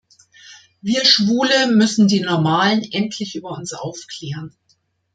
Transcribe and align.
Wir 0.81 1.05
Schwule 1.05 1.67
müssen 1.75 2.07
die 2.07 2.21
›Normalen‹ 2.23 2.83
endlich 2.91 3.35
über 3.35 3.51
uns 3.51 3.73
aufklären. 3.73 4.51